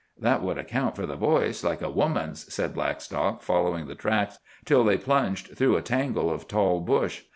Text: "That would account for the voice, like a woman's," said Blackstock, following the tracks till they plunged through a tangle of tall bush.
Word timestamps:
"That 0.19 0.41
would 0.41 0.57
account 0.57 0.95
for 0.95 1.05
the 1.05 1.15
voice, 1.15 1.63
like 1.63 1.83
a 1.83 1.87
woman's," 1.91 2.51
said 2.51 2.73
Blackstock, 2.73 3.43
following 3.43 3.85
the 3.85 3.93
tracks 3.93 4.39
till 4.65 4.83
they 4.83 4.97
plunged 4.97 5.55
through 5.55 5.75
a 5.77 5.83
tangle 5.83 6.31
of 6.31 6.47
tall 6.47 6.79
bush. 6.81 7.21